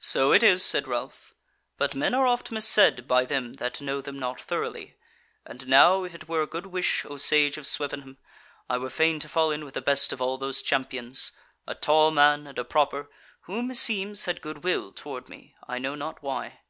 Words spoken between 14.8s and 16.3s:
toward me, I know not